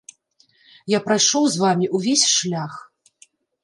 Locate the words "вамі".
1.67-1.93